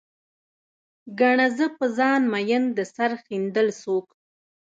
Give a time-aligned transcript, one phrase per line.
[1.19, 4.05] ګڼه، زه په ځان مين د سر ښندل څوک